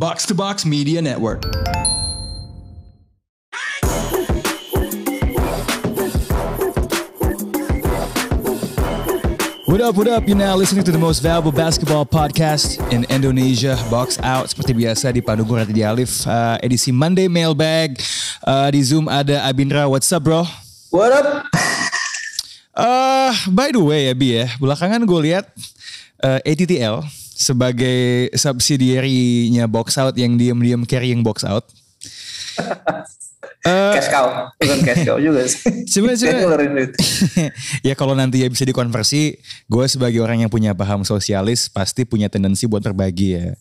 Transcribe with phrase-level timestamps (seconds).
[0.00, 1.44] Box to Box Media Network.
[9.68, 10.24] What up, what up?
[10.24, 14.48] You're now listening to the most valuable basketball podcast in Indonesia, Box Out.
[14.48, 18.00] Seperti biasa di Pandu Rati di Alif, uh, edisi Monday Mailbag.
[18.40, 19.84] Uh, di Zoom ada Abindra.
[19.84, 20.48] What's up, bro?
[20.88, 21.44] What up?
[22.72, 25.44] Uh, by the way, Abi ya, belakangan gue lihat
[26.24, 27.04] uh, ATTL
[27.40, 31.64] sebagai subsidiary-nya Box Out yang diam-diam carrying Box Out.
[33.64, 35.64] Uh, cash cow, bukan cash cow juga sih.
[37.88, 42.28] Ya kalau nanti ya bisa dikonversi, gue sebagai orang yang punya paham sosialis pasti punya
[42.28, 43.56] tendensi buat terbagi ya.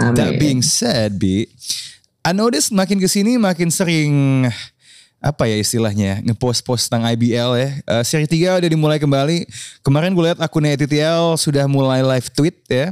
[0.00, 0.16] Amin.
[0.16, 1.44] That being said, Bi,
[2.24, 4.48] I notice makin ke sini makin sering
[5.22, 7.68] apa ya istilahnya ngepost-post tentang IBL ya.
[7.86, 9.46] Uh, seri 3 udah dimulai kembali.
[9.86, 12.90] Kemarin gue lihat akunnya ETTL sudah mulai live tweet ya.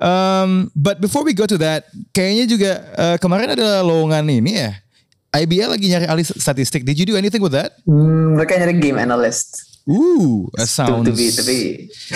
[0.00, 1.84] Um, but before we go to that,
[2.16, 4.72] kayaknya juga uh, kemarin ada lowongan ini ya
[5.36, 6.88] IBL lagi nyari ahli statistik.
[6.88, 7.76] Did you do anything with that?
[7.84, 9.68] Hmm, mereka nyari game analyst.
[9.88, 11.60] Ooh, sounds to, to be, to be.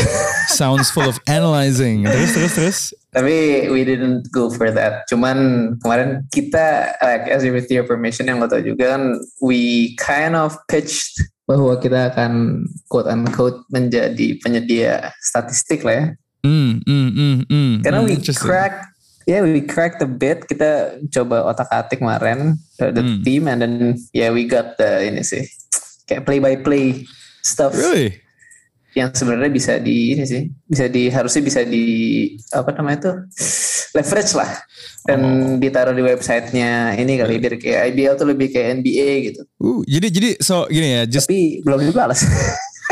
[0.61, 2.05] sounds full of analyzing.
[2.05, 2.79] Terus terus terus.
[3.13, 5.05] Tapi we didn't go for that.
[5.05, 10.33] Cuman kemarin kita like as with your permission yang lo tau juga kan we kind
[10.33, 16.07] of pitched bahwa kita akan quote unquote menjadi penyedia statistik lah ya.
[16.43, 18.75] Mm, mm, mm, mm, Karena mm, we crack
[19.29, 20.49] yeah, we cracked a bit.
[20.49, 23.21] Kita coba otak-atik kemarin the, the hmm.
[23.23, 23.75] team and then
[24.17, 25.45] yeah we got the ini sih
[26.09, 27.05] kayak play by play
[27.45, 27.77] stuff.
[27.77, 28.19] Really?
[28.93, 31.85] Yang sebenarnya bisa di ini sih, bisa di harusnya bisa di
[32.53, 33.17] apa namanya tuh
[33.97, 34.51] leverage lah
[35.09, 35.57] dan oh.
[35.57, 39.41] ditaruh di websitenya ini kali biar kayak IBL tuh lebih kayak NBA gitu.
[39.59, 42.23] Uh, jadi jadi so gini ya, just tapi belum dibalas.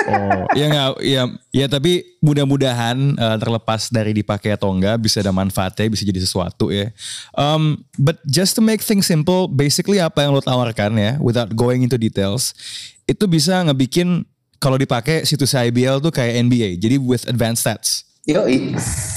[0.01, 5.29] Oh, ya nggak, ya, ya tapi mudah-mudahan uh, terlepas dari dipakai atau enggak bisa ada
[5.29, 6.89] manfaatnya, bisa jadi sesuatu ya.
[7.37, 11.85] Um, but just to make things simple, basically apa yang lo tawarkan ya, without going
[11.85, 12.57] into details,
[13.05, 14.25] itu bisa ngebikin
[14.61, 18.05] kalau dipakai situs IBL tuh kayak NBA, jadi with advanced stats.
[18.29, 18.45] Yo,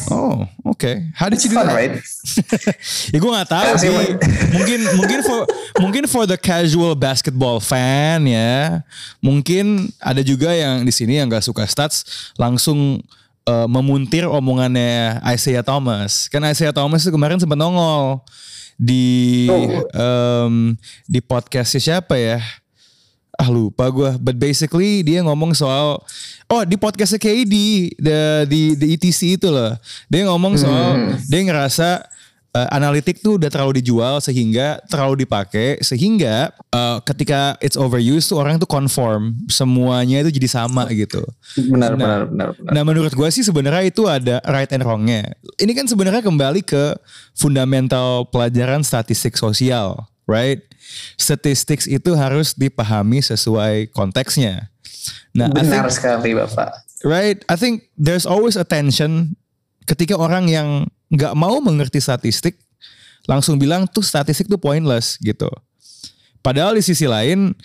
[0.08, 0.80] Oh, oke.
[0.80, 0.96] Okay.
[1.12, 1.76] How did you do fun, that?
[1.76, 2.00] Right?
[3.14, 3.92] ya gue gak tahu sih.
[4.56, 5.40] mungkin mungkin for
[5.84, 8.80] mungkin for the casual basketball fan ya.
[9.20, 13.04] Mungkin ada juga yang di sini yang gak suka stats langsung
[13.44, 16.32] uh, memuntir omongannya Isaiah Thomas.
[16.32, 18.24] Kan Isaiah Thomas itu kemarin sempat nongol
[18.80, 19.84] di oh.
[19.94, 20.80] um,
[21.12, 22.40] di podcastnya siapa ya?
[23.44, 26.00] Ah lupa gue but basically dia ngomong soal
[26.48, 27.56] oh di podcastnya KD
[28.00, 29.76] the, di di ETC itu loh
[30.08, 31.28] dia ngomong soal hmm.
[31.28, 32.08] dia ngerasa
[32.54, 38.40] uh, analitik tuh udah terlalu dijual sehingga terlalu dipakai sehingga uh, ketika it's overused tuh
[38.40, 41.22] orang tuh conform semuanya itu jadi sama gitu.
[41.58, 42.50] Benar nah, benar benar.
[42.56, 42.72] benar.
[42.72, 45.34] Nah menurut gue sih sebenarnya itu ada right and wrongnya.
[45.58, 46.96] Ini kan sebenarnya kembali ke
[47.34, 50.62] fundamental pelajaran statistik sosial, right?
[51.16, 54.70] Statistik itu harus dipahami sesuai konteksnya.
[55.36, 56.72] Nah, benar think, sekali Bapak.
[57.04, 59.36] Right, I think there's always a tension
[59.84, 62.56] ketika orang yang nggak mau mengerti statistik
[63.28, 65.48] langsung bilang tuh statistik tuh pointless gitu.
[66.44, 67.56] Padahal di sisi lain,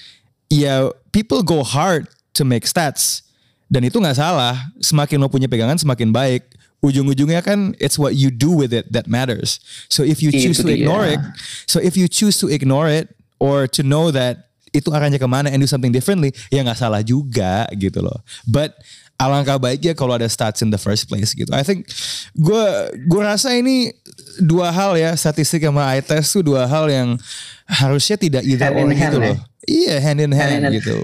[0.46, 3.26] ya people go hard to make stats
[3.66, 4.54] dan itu nggak salah.
[4.78, 6.46] Semakin lo punya pegangan semakin baik.
[6.78, 9.58] Ujung-ujungnya kan it's what you do with it that matters.
[9.90, 11.18] So if you choose to ignore it,
[11.66, 15.48] so if you choose to ignore it, or to know that itu arahnya ke mana
[15.48, 18.20] and do something differently ya nggak salah juga gitu loh.
[18.44, 18.76] But
[19.18, 21.50] alangkah baiknya kalau ada stats in the first place gitu.
[21.50, 21.90] I think
[22.38, 22.66] gue
[23.08, 23.90] gue rasa ini
[24.38, 27.18] dua hal ya statistik sama eye test tuh dua hal yang
[27.66, 29.36] harusnya tidak either or gitu loh.
[29.68, 31.02] Iya hand in hand, hand, in gitu.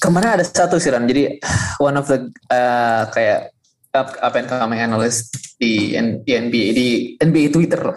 [0.00, 1.40] Kemarin ada satu sih Ram jadi
[1.80, 3.55] one of the uh, kayak
[3.96, 7.96] up, up and coming analyst di, di NBA di NBA Twitter loh.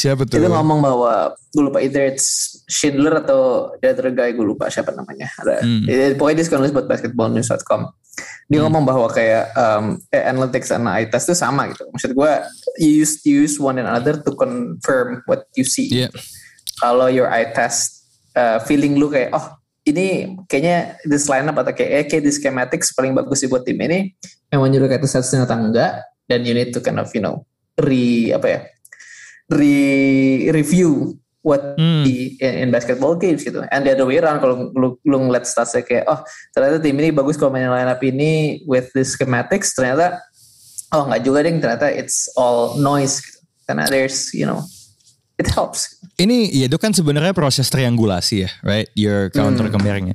[0.00, 0.38] Siapa tuh?
[0.38, 4.94] Itu ngomong bahwa gue lupa either it's Schindler atau the other guy gue lupa siapa
[4.94, 5.26] namanya.
[5.42, 5.66] Ada.
[5.66, 5.90] Hmm.
[6.14, 7.80] Pokoknya dia suka nulis buat basketballnews.com.
[8.46, 8.64] Dia hmm.
[8.70, 11.90] ngomong bahwa kayak um, eh, analytics and eye test itu sama gitu.
[11.90, 12.32] Maksud gue
[12.78, 15.90] you use use one and another to confirm what you see.
[15.90, 16.14] Yeah.
[16.78, 18.06] Kalau your eye test
[18.38, 19.58] uh, feeling lu kayak oh
[19.90, 23.80] ini kayaknya this lineup atau kayak eh, kayak di schematics paling bagus sih buat tim
[23.80, 24.14] ini
[24.50, 27.46] yang menyuruh kayak itu atau enggak dan you need to kind of you know
[27.78, 28.60] re apa ya
[29.50, 29.78] re
[30.50, 32.04] review what hmm.
[32.04, 35.48] di in, in basketball games gitu and the other way around kalau lu, lu ngeliat
[35.48, 36.20] statsnya kayak oh
[36.52, 40.20] ternyata tim ini bagus kalau main lineup ini with the schematics ternyata
[40.92, 43.40] oh nggak juga deh ternyata it's all noise gitu.
[43.64, 44.60] karena there's you know
[45.40, 50.12] it helps ini ya itu kan sebenarnya proses triangulasi ya right your counter hmm.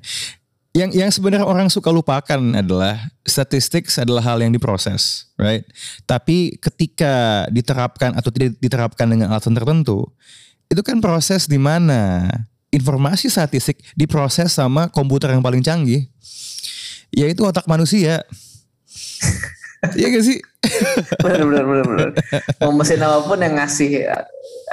[0.76, 5.64] Yang yang sebenarnya orang suka lupakan adalah statistik adalah hal yang diproses, right?
[6.04, 10.04] Tapi ketika diterapkan atau tidak diterapkan dengan alasan tertentu,
[10.68, 12.28] itu kan proses di mana
[12.76, 16.12] informasi statistik diproses sama komputer yang paling canggih,
[17.16, 18.20] yaitu otak manusia.
[19.94, 20.38] Iya gak sih?
[21.22, 22.10] benar benar benar benar.
[22.66, 24.10] Mau mesin apa pun yang ngasih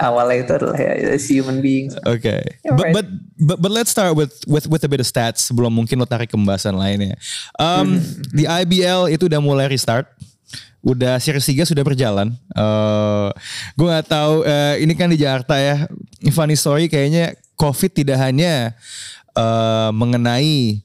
[0.00, 1.92] awalnya itu adalah ya human beings.
[2.08, 2.40] Oke.
[2.40, 2.42] Okay.
[2.64, 3.06] But, but
[3.36, 6.32] but but let's start with with with a bit of stats sebelum mungkin lo tarik
[6.32, 7.18] pembahasan lainnya.
[7.60, 8.32] Um, mm-hmm.
[8.32, 10.08] Di IBL itu udah mulai restart.
[10.82, 12.34] Udah series 3 sudah berjalan.
[12.58, 13.30] Uh,
[13.78, 15.86] gue nggak tahu uh, ini kan di Jakarta ya.
[16.34, 18.74] Funny story kayaknya COVID tidak hanya
[19.38, 20.82] uh, mengenai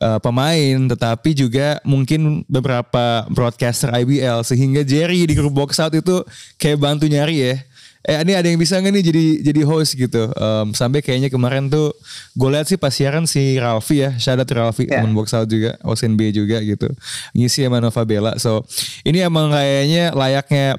[0.00, 6.22] uh, pemain tetapi juga mungkin beberapa broadcaster IBL sehingga Jerry di grup box out itu
[6.58, 7.56] kayak bantu nyari ya.
[8.04, 10.28] Eh ini ada yang bisa nggak nih jadi jadi host gitu?
[10.36, 11.88] Um, sampai kayaknya kemarin tuh
[12.36, 14.12] gue lihat sih pas siaran si Ralfi ya.
[14.20, 15.00] Shout out Ralfi yeah.
[15.00, 16.92] teman box out juga Ocean B juga gitu.
[17.32, 18.36] Ngisi sama Nova Bella.
[18.36, 18.68] So
[19.08, 20.76] ini emang kayaknya layaknya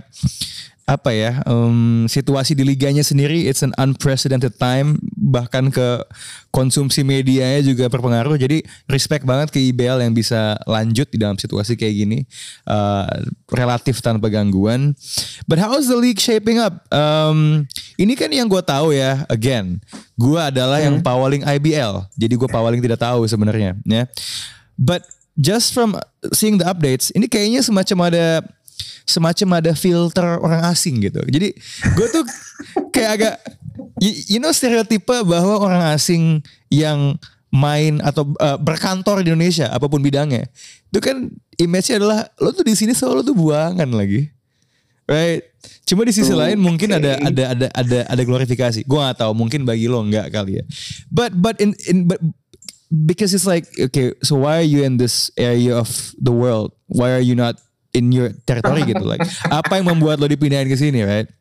[0.85, 5.01] apa ya um, situasi di liganya sendiri it's an unprecedented time.
[5.17, 6.05] Bahkan ke
[6.53, 8.37] konsumsi medianya juga berpengaruh.
[8.37, 12.19] Jadi respect banget ke IBL yang bisa lanjut di dalam situasi kayak gini
[12.69, 13.09] uh,
[13.49, 14.93] relatif tanpa gangguan.
[15.49, 16.85] But how is the league shaping up?
[16.93, 17.65] Um,
[17.97, 19.81] ini kan yang gue tahu ya again
[20.15, 20.85] gue adalah hmm.
[20.85, 24.05] yang pawaling IBL jadi gue pawaling tidak tahu sebenarnya ya.
[24.77, 25.97] But just from
[26.29, 28.45] seeing the updates ini kayaknya semacam ada
[29.05, 31.21] semacam ada filter orang asing gitu.
[31.25, 31.53] Jadi
[31.93, 32.23] gue tuh
[32.89, 33.35] kayak agak
[34.01, 36.41] you, know stereotipe bahwa orang asing
[36.71, 37.15] yang
[37.53, 40.51] main atau uh, berkantor di Indonesia apa pun bidangnya
[40.91, 44.31] itu kan image-nya adalah lo tuh di sini selalu tuh buangan lagi.
[45.05, 45.45] Right?
[45.85, 46.55] Cuma di sisi okay.
[46.55, 48.87] lain mungkin ada ada ada ada ada glorifikasi.
[48.89, 50.65] Gue gak tahu mungkin bagi lo nggak kali ya.
[51.13, 52.17] But but in in but
[52.89, 56.73] because it's like okay so why are you in this area of the world?
[56.89, 57.59] Why are you not
[57.95, 61.31] in your territory gitu like apa yang membuat lo dipindahin ke sini right?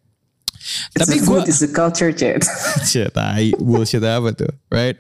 [0.97, 2.47] It's tapi gue is the culture chat
[2.89, 4.97] shit tai bullshit apa tuh right?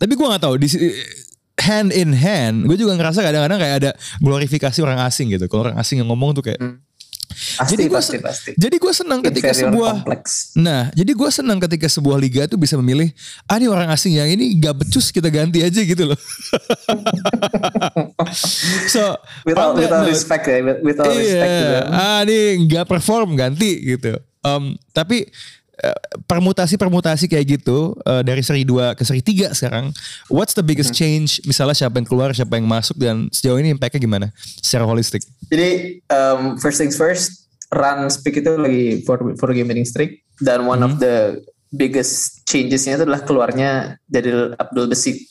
[0.00, 0.66] Tapi gue nggak tahu di
[1.58, 3.90] hand in hand gue juga ngerasa kadang-kadang kayak ada
[4.24, 5.46] glorifikasi orang asing gitu.
[5.46, 6.87] Kalau orang asing yang ngomong tuh kayak hmm.
[7.28, 10.56] Pasti, jadi gue pasti, jadi gue senang ketika sebuah complex.
[10.56, 13.12] nah jadi gue senang ketika sebuah liga tuh bisa memilih
[13.44, 16.18] ah ini orang asing yang ini gak becus kita ganti aja gitu loh.
[18.88, 21.52] So with all, with all respect ya with, all iya, respect
[21.92, 24.16] ah ini gak perform ganti gitu.
[24.40, 25.28] Um, tapi
[26.26, 29.94] permutasi-permutasi kayak gitu uh, dari seri 2 ke seri 3 sekarang
[30.26, 30.98] what's the biggest hmm.
[30.98, 34.26] change misalnya siapa yang keluar siapa yang masuk dan sejauh ini impactnya gimana
[34.58, 39.86] secara holistik jadi um, first things first run speak itu lagi for, for game winning
[39.86, 40.88] streak dan one hmm.
[40.90, 41.38] of the
[41.70, 45.22] biggest changesnya itu adalah keluarnya Jadil Abdul Besit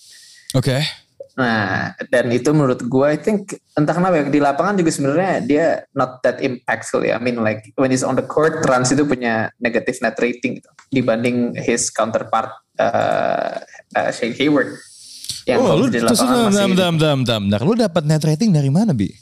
[0.55, 1.06] oke okay
[1.37, 5.65] Nah, dan itu menurut gue, I think entah kenapa ya, di lapangan juga sebenarnya dia
[5.93, 7.13] not that impactful ya.
[7.13, 10.69] I mean like when he's on the court, Trans itu punya negative net rating gitu,
[10.89, 13.61] dibanding his counterpart uh,
[13.93, 14.81] uh, Shane Hayward.
[15.45, 17.61] Yang oh, lu terus dam, dam, dam, dam, dam.
[17.61, 19.13] Lu dapat net rating dari mana, Bi?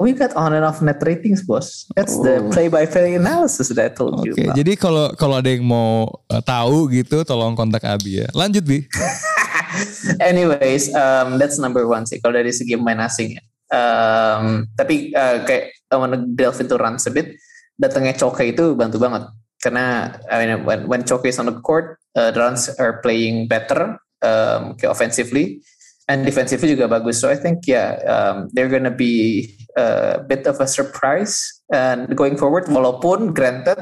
[0.00, 1.84] We got on and off net ratings, bos.
[1.92, 2.24] That's oh.
[2.24, 4.48] the play-by-play analysis that I told okay, you.
[4.48, 8.32] Oke, jadi kalau kalau ada yang mau uh, tahu gitu, tolong kontak Abi ya.
[8.32, 8.88] Lanjut, Bi.
[10.20, 13.42] Anyways, um, that's number one sih kalau dari segi main asing ya.
[13.70, 17.38] Um, tapi uh, kayak I wanna delve into runs a bit.
[17.78, 19.30] Datangnya Choke itu bantu banget
[19.60, 24.00] karena I mean when when Choke is on the court, uh, runs are playing better
[24.24, 25.60] um, kayak offensively
[26.08, 27.20] and defensively juga bagus.
[27.20, 29.46] So I think yeah, um, they're gonna be
[29.76, 32.66] a bit of a surprise and going forward.
[32.66, 33.78] Walaupun granted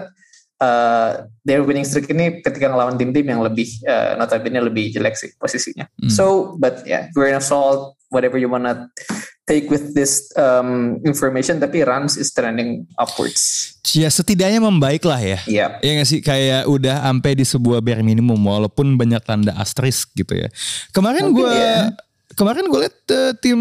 [0.62, 5.31] uh, their winning streak ini ketika ngelawan tim-tim yang lebih uh, notabene lebih jelek sih
[5.38, 5.87] posisinya.
[5.99, 6.11] Hmm.
[6.11, 8.91] So, but yeah, grain of salt, whatever you wanna
[9.49, 13.75] take with this um, information, tapi Rams is trending upwards.
[13.97, 15.41] Ya setidaknya membaik lah ya.
[15.49, 15.81] Iya.
[15.81, 15.81] Yeah.
[15.81, 20.37] Ya nggak sih kayak udah sampai di sebuah bare minimum walaupun banyak tanda asterisk gitu
[20.37, 20.53] ya.
[20.93, 21.97] Kemarin gue yeah.
[22.37, 23.59] kemarin gue liat uh, tim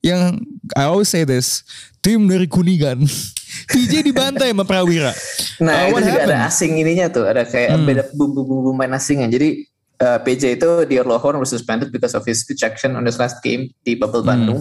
[0.00, 0.40] yang
[0.72, 1.60] I always say this,
[2.00, 3.04] tim dari Kuningan.
[3.46, 5.14] TJ dibantai sama Prawira.
[5.62, 7.86] Nah, uh, itu juga ada asing ininya tuh, ada kayak hmm.
[7.86, 9.30] beda bumbu-bumbu main asingnya.
[9.30, 9.64] Jadi
[10.02, 13.70] uh, PJ itu di Lohorn was suspended because of his ejection on his last game
[13.86, 14.30] di Bubble hmm.
[14.30, 14.60] Bandung.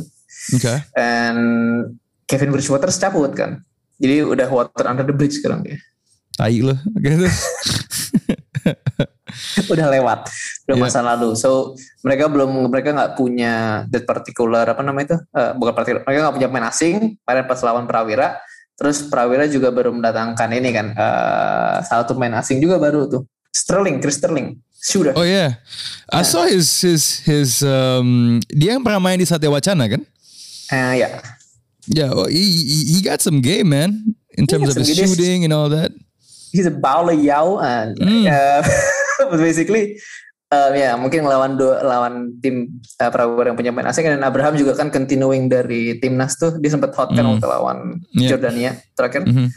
[0.53, 0.61] Oke.
[0.61, 0.77] Okay.
[0.93, 1.41] And
[2.29, 3.61] Kevin Bridgewater cabut kan.
[3.97, 5.77] Jadi udah water under the bridge sekarang dia.
[6.35, 7.25] Tai loh gitu.
[9.73, 10.19] udah lewat,
[10.67, 10.83] udah yeah.
[10.83, 11.35] masa lalu.
[11.35, 16.19] So mereka belum mereka nggak punya that particular apa namanya itu uh, bukan particular mereka
[16.27, 16.95] nggak punya pemain asing.
[17.23, 18.39] Kemarin pas lawan Prawira
[18.75, 23.23] Terus Prawira juga baru mendatangkan ini kan uh, salah satu pemain asing juga baru tuh.
[23.55, 24.59] Sterling, Chris Sterling.
[24.85, 25.17] shooter.
[25.17, 25.57] Oh yeah,
[26.13, 30.01] I saw his his his um, dia yang pernah main di Satya Wacana kan?
[30.69, 31.25] Uh, yeah.
[31.89, 32.41] Yeah, well, he,
[32.93, 35.89] he got some game man in terms of his shooting and all that.
[36.53, 38.25] He's a bowler yao and Hmm.
[38.29, 38.61] uh,
[39.29, 39.97] but basically
[40.55, 44.55] uh, ya mungkin lawan dua lawan tim uh, Prawira yang punya pemain asing dan Abraham
[44.55, 47.35] juga kan continuing dari timnas tuh dia sempat hot kan Hmm.
[47.35, 47.77] waktu lawan
[48.15, 48.31] Yeah.
[48.31, 49.51] Jordania terakhir Mhm.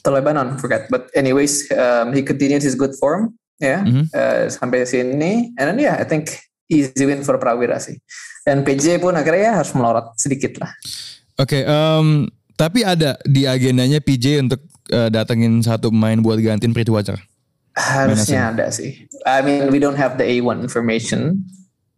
[0.00, 4.08] atau Lebanon forget but anyways um, he continued his good form ya Mhm.
[4.10, 6.32] uh, sampai sini and then yeah I think
[6.72, 8.00] easy win for Prawira sih
[8.42, 10.72] dan PJ pun akhirnya ya harus melorot sedikit lah
[11.40, 14.60] Oke, em, tapi ada di agendanya PJ untuk
[14.92, 17.16] eh, datengin satu pemain buat gantiin Watcher.
[17.76, 21.42] Harusnya ada sih I mean we don't have the A1 information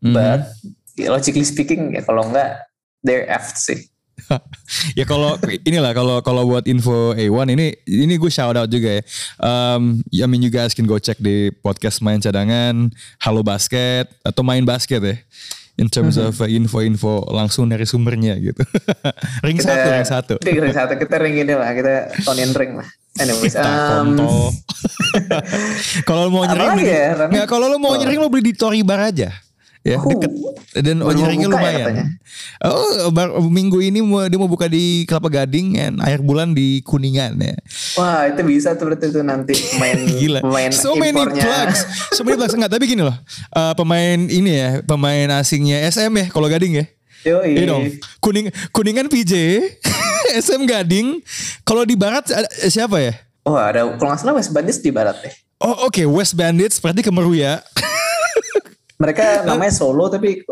[0.05, 0.13] Mhm.
[0.13, 0.53] but
[1.01, 2.61] logically speaking ya kalau enggak
[3.01, 3.89] they're F sih
[4.99, 9.03] ya kalau inilah kalau kalau buat info A1 ini ini gue shout out juga ya.
[9.43, 14.47] Um, I mean you guys can go check di podcast main cadangan, Halo Basket atau
[14.47, 15.17] main basket ya.
[15.75, 16.25] In terms Mhm.
[16.25, 18.63] of uh, info-info langsung dari sumbernya gitu.
[19.47, 20.35] ring Kita- satu, ring satu.
[20.39, 21.95] Kita ring satu kita ring ini lah kita
[22.27, 24.15] onion ring lah anyways um,
[26.09, 27.99] kalau mau nyering ya, nggak, kalau lo mau Oh.
[27.99, 29.31] nyering lo beli di Tori Bar aja.
[29.85, 30.09] Ya, Oh.
[30.09, 30.33] deket.
[30.75, 31.77] Dan buka ya lumayan.
[31.79, 32.05] katanya?
[32.65, 36.81] oh, bar- minggu ini mau, dia mau buka di Kelapa Gading and akhir bulan di
[36.81, 37.53] Kuningan ya.
[37.95, 40.41] wah itu bisa tuh berarti tuh nanti pemain Gila.
[40.41, 41.85] pemain so many plugs.
[42.11, 42.57] So many plugs.
[42.57, 43.13] Enggak, tapi gini loh.
[43.53, 46.85] Eh, pemain ini ya, pemain asingnya SM ya, kalau Gading ya.
[47.25, 47.53] Yoi.
[47.55, 47.85] Iya dong.
[48.19, 49.33] Kuning Kuningan PJ,
[50.35, 51.21] SM Gading.
[51.61, 53.13] Kalau di barat ada, siapa ya?
[53.45, 55.33] Oh ada kalau nggak salah West Bandits di barat deh.
[55.61, 57.61] Oh oke, West Bandits berarti Kemeruya.
[58.99, 60.43] Mereka namanya Solo tapi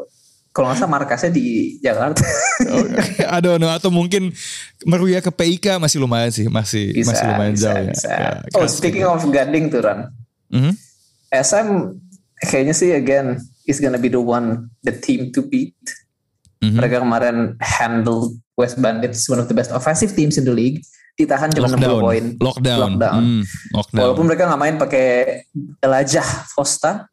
[0.52, 2.20] kalau nggak salah markasnya di Jakarta.
[2.68, 2.84] Oh,
[3.24, 3.72] I don't know.
[3.72, 4.30] Atau mungkin
[4.84, 7.90] Meruya ke PIK masih lumayan sih, masih bisa, masih lumayan bisa, jauh ya.
[7.90, 8.08] bisa.
[8.12, 8.30] Ya,
[8.60, 10.12] oh speaking of Gading tuh Ran.
[10.52, 10.72] Mhm.
[11.32, 11.68] SM
[12.44, 15.74] kayaknya sih again is gonna be the one the team to beat.
[16.60, 16.78] Mhm.
[16.78, 20.84] Mereka kemarin handle West Bandits one of the best offensive teams in the league.
[21.16, 22.00] Ditahan cuma 60 Lockdown.
[22.00, 22.24] poin.
[22.40, 22.80] Lockdown.
[22.80, 23.20] Lockdown.
[23.20, 24.00] Hmm, lockdown.
[24.00, 25.08] Walaupun mereka nggak main pakai
[25.80, 27.08] Elijah Costa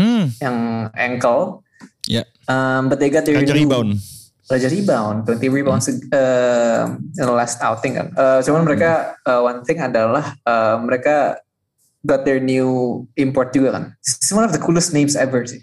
[0.00, 0.56] Hmm, yang
[0.96, 1.60] ankle,
[2.08, 2.24] ya.
[2.48, 4.00] um, but they got their Raja rebound.
[4.48, 8.08] Raja rebound, 20 rebounds uh, in the last outing kan.
[8.16, 11.38] Uh, cuman mereka uh, one thing adalah uh, mereka
[12.02, 13.84] got their new import juga kan.
[14.00, 15.60] It's one of the coolest names ever sih.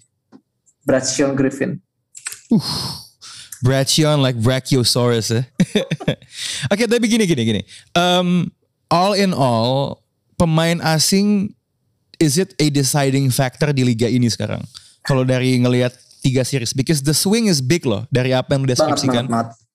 [0.85, 1.81] Bradshaw Griffin.
[3.65, 5.41] Brachion like Brachiosaurus ya.
[6.71, 7.61] Oke, tapi gini gini gini.
[7.97, 8.53] Um,
[8.87, 10.05] all in all,
[10.37, 11.56] pemain asing
[12.19, 14.61] is it a deciding factor di liga ini sekarang?
[15.01, 18.77] Kalau dari ngelihat tiga series, because the swing is big loh dari apa yang Banget,
[18.77, 19.25] deskripsikan.
[19.27, 19.65] banget, banget.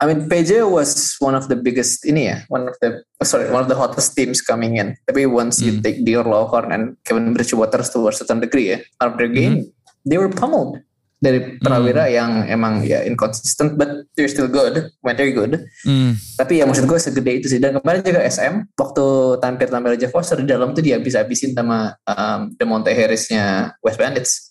[0.00, 3.52] I mean, PJ was one of the biggest ini ya, one of the oh, sorry,
[3.52, 4.96] one of the hottest teams coming in.
[5.04, 5.84] Tapi once you Hmm.
[5.84, 9.68] take Dior Lockhorn and Kevin Bridgewater to a certain degree ya, out of their game,
[10.08, 10.80] they were pummeled
[11.20, 15.68] dari Prawira yang emang ya inconsistent, but they're still good, when they're good.
[15.84, 16.16] Hmm.
[16.40, 17.60] Tapi ya maksud gue segede itu sih.
[17.60, 19.06] Dan kemarin juga SM waktu
[19.44, 24.50] tampil-tampil Jeff Foster di dalam tuh dia bisa habisin sama um, Demonte Harrisnya West Bandits.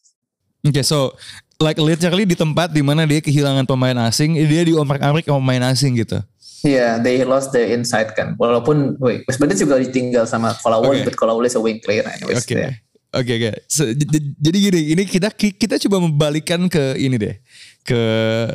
[0.62, 1.18] Oke, so
[1.58, 5.98] like literally di tempat di mana dia kehilangan pemain asing, dia diomprak-amprik sama pemain asing
[5.98, 6.22] gitu.
[6.60, 8.36] Iya, they lost the insight kan.
[8.36, 11.06] Walaupun, wait, West Bandits juga ditinggal sama Kolawole, Oke.
[11.08, 12.44] but Kolawole is a wing player anyways.
[13.10, 13.34] Oke.
[13.34, 13.52] Oke oke.
[13.66, 13.90] So,
[14.38, 17.36] jadi gini, ini kita kita coba membalikkan ke ini deh,
[17.82, 18.02] ke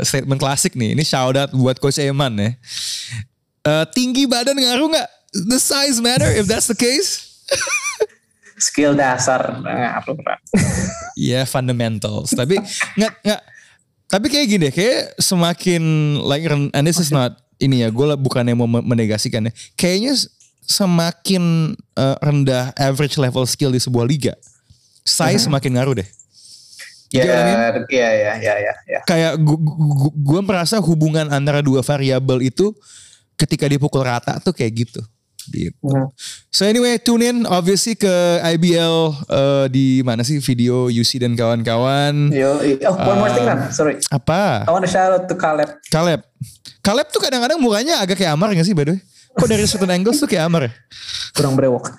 [0.07, 0.95] statement klasik nih.
[0.95, 2.55] Ini shout out buat Coach Eman ya.
[3.65, 5.09] Eh, tinggi badan ngaruh nggak?
[5.51, 7.43] The size matter if that's the case?
[8.71, 10.15] Skill dasar ngaruh.
[10.23, 10.37] Ra.
[11.19, 12.31] Ya fundamentals.
[12.31, 12.61] Tapi
[12.95, 13.43] nggak nggak.
[14.07, 15.83] Tapi kayak gini deh, kayak semakin
[16.23, 19.53] like and this is not ini ya, gue bukannya mau me- menegasikan ya.
[19.75, 20.13] Kayaknya
[20.65, 24.35] semakin eh, rendah average level skill di sebuah liga,
[25.05, 26.09] size semakin ngaruh deh.
[27.15, 27.39] Ya, iya,
[27.87, 29.01] iya, iya, iya, iya.
[29.07, 29.39] kayak
[30.19, 32.75] gue merasa hubungan antara dua variabel itu
[33.39, 34.99] ketika dipukul rata tuh kayak gitu.
[35.45, 35.77] Gitu.
[35.85, 36.09] Hmm.
[36.49, 38.11] So anyway, tune in obviously ke
[38.43, 38.97] IBL
[39.29, 42.33] eh, di mana sih video UC dan kawan-kawan.
[42.33, 44.01] Yo, oh, one more thing kan, sorry.
[44.09, 44.65] Apa?
[44.65, 45.71] I want to shout out to Caleb.
[45.93, 46.25] Caleb.
[46.81, 49.01] Caleb tuh kadang-kadang mukanya agak kayak Amar gak sih by the way?
[49.35, 50.73] Kok dari certain angles tuh kayak Amar ya?
[51.35, 51.91] kurang brewok.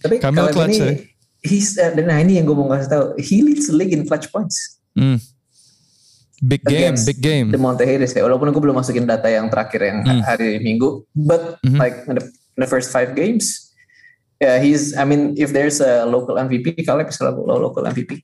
[0.00, 0.96] Tapi Camel Caleb clutch, ini, eh.
[1.42, 4.02] he's, uh, dan nah ini yang gue mau kasih tahu, he leads the league in
[4.02, 4.80] clutch points.
[4.94, 5.20] Hmm.
[6.40, 7.48] Big game, big game.
[7.50, 8.20] The Monte Harris ya.
[8.20, 10.20] Walaupun gue belum masukin data yang terakhir yang Hmm.
[10.20, 11.78] hari Minggu, but Mhm.
[11.78, 13.72] like in the, in the first five games,
[14.36, 14.92] yeah, he's.
[14.92, 18.20] I mean, if there's a local MVP, Caleb is a lo- local MVP.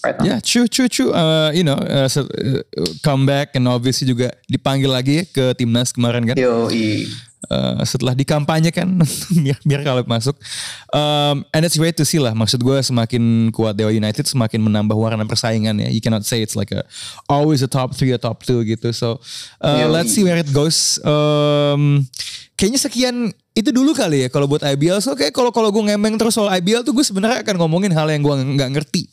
[0.00, 0.24] Right now.
[0.24, 1.12] Ya, true, true, true.
[1.12, 2.60] Uh, you know, uh, se- uh,
[3.00, 6.36] comeback and obviously juga dipanggil lagi ke timnas kemarin kan.
[6.36, 7.04] Yo, i,
[7.50, 9.02] uh, setelah dikampanyekan
[9.44, 10.38] biar biar kalau masuk.
[10.94, 12.32] Um, and it's great to see lah.
[12.32, 15.90] Maksud gue semakin kuat Dewa United semakin menambah warna persaingan ya.
[15.90, 16.86] You cannot say it's like a
[17.26, 18.94] always a top three or top two gitu.
[18.94, 19.18] So
[19.60, 21.02] uh, let's see where it goes.
[21.02, 22.06] Um,
[22.54, 23.16] kayaknya sekian
[23.50, 25.02] itu dulu kali ya kalau buat IBL.
[25.02, 28.06] So kayak kalau kalau gue ngemeng terus soal IBL tuh gue sebenarnya akan ngomongin hal
[28.08, 29.10] yang gue nggak ngerti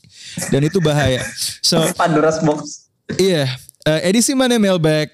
[0.54, 1.20] dan itu bahaya.
[1.66, 2.88] So Pandora's box.
[3.16, 3.48] Iya,
[3.88, 5.10] uh, edisi mana mailbag.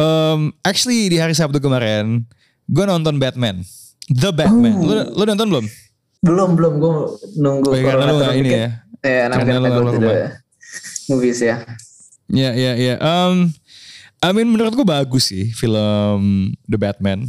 [0.00, 2.24] Um, actually di hari Sabtu kemarin
[2.64, 3.60] gue nonton Batman,
[4.08, 4.80] The Batman.
[4.80, 4.88] Oh.
[4.88, 5.66] Lu, lu nonton belum?
[6.24, 6.92] Belum belum gue
[7.36, 7.68] nunggu.
[7.68, 8.68] Oh, karena lu gak ini ya.
[9.00, 10.40] Ya, karena lu nggak
[11.12, 11.56] movies ya.
[12.30, 12.94] Ya ya ya.
[13.02, 13.50] Um,
[14.22, 17.28] I mean menurut gue bagus sih film The Batman.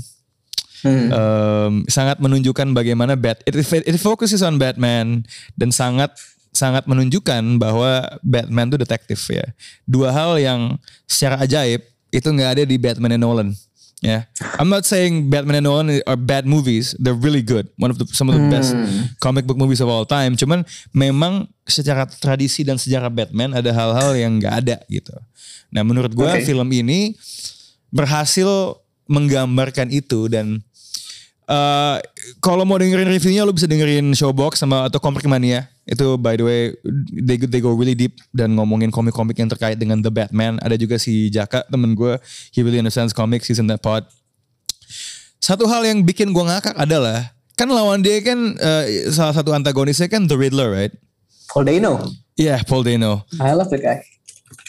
[0.81, 1.07] Hmm.
[1.13, 3.53] Um, sangat menunjukkan bagaimana Bat it,
[3.85, 5.21] it focuses on Batman
[5.53, 6.09] dan sangat
[6.51, 9.45] sangat menunjukkan bahwa Batman itu detektif ya.
[9.85, 13.49] Dua hal yang secara ajaib itu nggak ada di Batman and Nolan.
[14.01, 14.57] Ya, yeah.
[14.57, 16.97] I'm not saying Batman and Nolan are bad movies.
[16.97, 17.69] They're really good.
[17.77, 18.49] One of the some of the hmm.
[18.49, 18.73] best
[19.21, 20.33] comic book movies of all time.
[20.33, 25.13] Cuman memang secara tradisi dan sejarah Batman ada hal-hal yang nggak ada gitu.
[25.69, 26.41] Nah, menurut gue okay.
[26.41, 27.13] film ini
[27.93, 30.65] berhasil menggambarkan itu dan
[31.51, 31.99] Uh,
[32.39, 35.67] kalau mau dengerin reviewnya lu bisa dengerin Showbox sama atau Comic Mania.
[35.81, 36.61] Itu by the way
[37.09, 40.61] they, they go really deep dan ngomongin komik-komik yang terkait dengan The Batman.
[40.61, 42.21] Ada juga si Jaka temen gue,
[42.53, 44.05] he really understands comics, he's in that pod.
[45.41, 50.05] Satu hal yang bikin gue ngakak adalah kan lawan dia kan uh, salah satu antagonisnya
[50.05, 50.93] kan The Riddler, right?
[51.49, 52.13] Paul Dano.
[52.37, 53.25] Iya, yeah, Paul Dano.
[53.41, 54.05] I love the guy.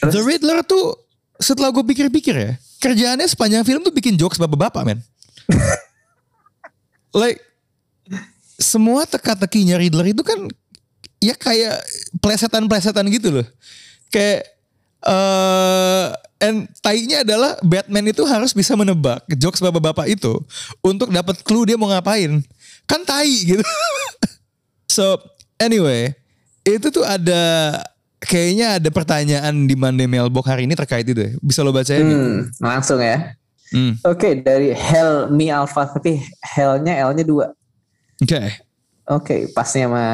[0.00, 0.12] Terus?
[0.16, 0.96] The Riddler tuh
[1.36, 4.98] setelah gue pikir-pikir ya, kerjaannya sepanjang film tuh bikin jokes bapak-bapak, men.
[7.20, 7.38] like
[8.56, 10.48] semua teka-tekinya Riddler itu kan
[11.22, 11.78] ya kayak
[12.18, 13.46] plesetan-plesetan gitu loh.
[14.10, 14.50] Kayak
[15.06, 16.10] uh,
[16.42, 20.42] and tainya adalah Batman itu harus bisa menebak jokes bapak-bapak itu
[20.82, 22.42] untuk dapat clue dia mau ngapain.
[22.90, 23.62] Kan tai gitu.
[24.98, 25.14] so
[25.62, 26.10] anyway,
[26.66, 27.78] itu tuh ada
[28.18, 31.38] kayaknya ada pertanyaan di Monday Mailbox hari ini terkait itu.
[31.38, 32.02] Bisa lo bacain?
[32.02, 33.38] Hmm, langsung ya.
[33.72, 33.96] Hmm.
[34.04, 37.46] Oke, okay, dari Hell Mi Alpha tapi Hellnya L-nya dua.
[38.20, 38.28] Oke.
[38.28, 38.71] Okay.
[39.10, 40.06] Oke, okay, pasnya sama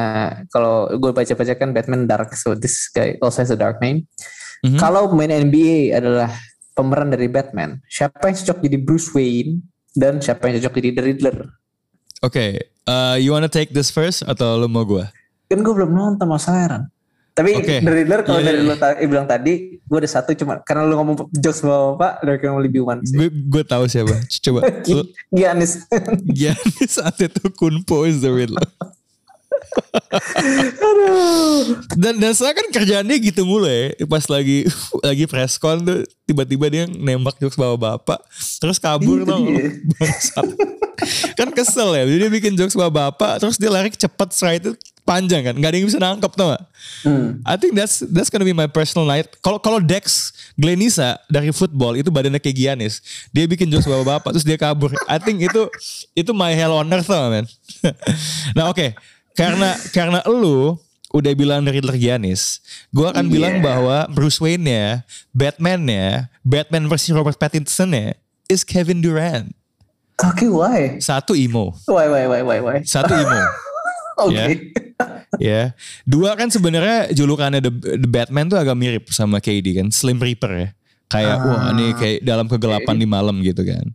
[0.49, 4.09] kalau gue baca-baca kan Batman Dark, so this guy also has a dark name.
[4.65, 4.81] Mm-hmm.
[4.81, 6.33] Kalau main NBA adalah
[6.73, 9.61] pemeran dari Batman, siapa yang cocok jadi Bruce Wayne
[9.93, 11.37] dan siapa yang cocok jadi The Riddler?
[12.25, 12.51] Oke, okay,
[12.89, 15.05] uh, you wanna take this first atau lo mau gue?
[15.45, 16.89] Kan gue belum nonton Mas Heran.
[17.39, 17.79] Tapi okay.
[17.79, 18.67] dari Riddler kalau yeah, dari yeah.
[18.67, 22.35] lo ta- bilang tadi, gue ada satu cuma karena lo ngomong jokes bawa pak dari
[22.43, 23.15] yang lebih one sih.
[23.31, 24.11] Gue tahu siapa.
[24.43, 24.67] Coba.
[25.39, 25.87] Giannis.
[26.27, 28.59] Giannis Antetokounmpo is the Riddler.
[30.89, 31.79] Aduh.
[31.95, 34.67] Dan dan saya kan kerjaannya gitu mulai pas lagi
[35.05, 38.19] lagi press con tuh tiba-tiba dia nembak jokes bawa bapak
[38.61, 39.39] terus kabur tuh
[41.39, 44.71] kan kesel ya jadi dia bikin jokes bawa bapak terus dia lari cepet setelah itu
[45.09, 46.53] panjang kan nggak ada yang bisa nangkep tuh
[47.09, 47.41] hmm.
[47.41, 51.97] I think that's that's gonna be my personal night kalau kalau Dex Glenisa dari football
[51.97, 53.01] itu badannya kayak Giannis
[53.33, 55.65] dia bikin jokes bawa bapak terus dia kabur I think itu
[56.13, 57.49] itu my hell on earth tuh man
[58.57, 58.89] nah oke okay.
[59.33, 60.77] karena karena lu
[61.09, 62.61] udah bilang dari Giannis,
[62.93, 63.33] gue akan yeah.
[63.33, 64.87] bilang bahwa Bruce Wayne ya,
[65.33, 65.81] Batman
[66.45, 68.13] Batman versi Robert Pattinson ya,
[68.45, 69.49] is Kevin Durant.
[70.19, 70.81] Oke, okay, why?
[70.99, 71.73] Satu emo.
[71.87, 72.77] Why, why, why, why, why?
[72.83, 73.39] Satu emo.
[74.19, 74.35] Oke.
[74.35, 74.53] okay.
[75.39, 75.71] Ya.
[76.03, 80.51] Dua kan sebenarnya julukannya The, The Batman tuh agak mirip sama KD kan, Slim Reaper
[80.51, 80.69] ya.
[81.09, 83.01] Kayak ah, wah ini kayak dalam kegelapan okay.
[83.01, 83.85] di malam gitu kan.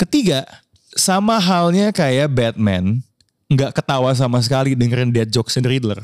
[0.00, 0.48] Ketiga,
[0.96, 3.04] sama halnya kayak Batman
[3.52, 6.00] nggak ketawa sama sekali dengerin dead jokes and Riddler.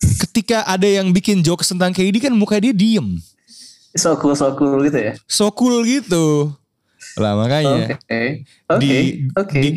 [0.00, 3.20] Ketika ada yang bikin jokes tentang KD kan muka dia diem.
[3.94, 5.12] So cool, so cool gitu ya?
[5.30, 6.54] So cool gitu.
[7.18, 8.46] Lah makanya okay.
[8.66, 8.78] Okay.
[8.82, 8.90] di
[9.34, 9.60] okay.
[9.62, 9.70] di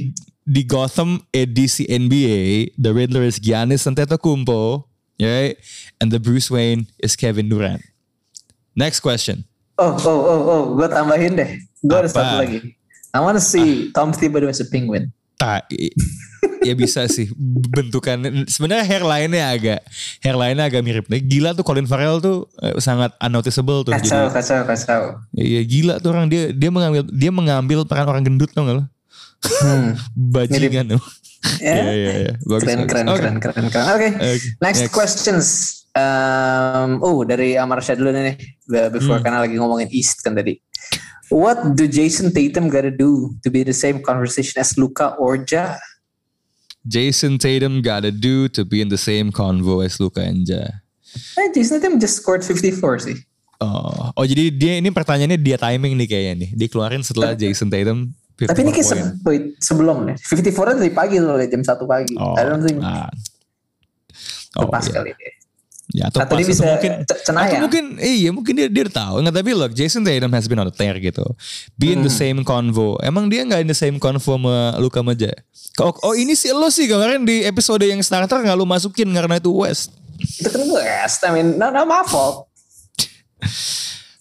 [0.44, 4.84] di Gotham edisi NBA, the Riddler is Giannis Antetokounmpo,
[5.20, 5.56] right?
[6.00, 7.82] And the Bruce Wayne is Kevin Durant.
[8.76, 9.48] Next question.
[9.80, 11.52] Oh, oh, oh, oh, gue tambahin deh.
[11.82, 12.78] Gue ada satu lagi.
[13.14, 14.02] I wanna see ah.
[14.02, 15.14] Tom Thibodeau as a penguin.
[15.38, 15.70] Tak,
[16.64, 17.28] ya bisa sih
[17.70, 18.48] bentukan.
[18.48, 19.80] Sebenarnya hairline-nya agak
[20.24, 21.06] hairline-nya agak mirip.
[21.12, 23.92] Nah, gila tuh Colin Farrell tuh eh, sangat unnoticeable tuh.
[23.92, 25.02] Kacau, jadi, kacau, kacau.
[25.36, 28.84] Iya gila tuh orang dia dia mengambil dia mengambil peran orang gendut tuh nggak lo?
[29.44, 30.00] Hmm.
[30.34, 31.04] Bajingan tuh.
[31.60, 33.20] Ya, yeah, Bagus, keren, keren, okay.
[33.20, 33.86] keren, keren, keren.
[33.92, 34.12] Oke, okay.
[34.16, 34.40] okay.
[34.64, 35.48] next, next questions.
[35.94, 38.40] Um, oh dari Amar dulu nih,
[38.90, 39.26] before hmm.
[39.28, 40.58] karena lagi ngomongin East kan tadi.
[41.30, 45.78] What do Jason Tatum gotta do to be the same conversation as Luka or Ja?
[46.84, 50.84] Jason Tatum gotta do to be in the same convo as Luka and Ja?
[51.38, 53.18] Eh, Jason Tatum just scored 54 sih.
[53.64, 56.50] Oh, oh jadi dia ini pertanyaannya dia timing nih kayaknya nih.
[56.58, 59.14] Dikeluarin setelah Jason Tatum Tapi ini 54 kayak se-
[59.62, 60.18] sebelum nih.
[60.18, 62.16] 54 dari pagi loh, jam 1 pagi.
[62.18, 63.08] Oh, I don't think ah.
[63.08, 64.94] itu Oh, pas iya.
[64.96, 65.34] kali deh.
[65.94, 66.92] Ya, atau, Atau pas, dia bisa atau mungkin.
[67.06, 70.66] Atau mungkin iya mungkin dia dia tahu nggak tapi look Jason Tatum has been on
[70.66, 71.22] a tear gitu.
[71.76, 72.18] Be in the Hmm.
[72.18, 72.98] same convo.
[73.00, 75.30] Emang dia nggak in the same convo sama Luka Maja?
[75.78, 79.38] Oh, oh ini sih lo sih kemarin di episode yang starter nggak lu masukin karena
[79.38, 79.94] itu West.
[80.18, 81.20] Itu kan West.
[81.22, 82.50] I mean, no, no, my fault.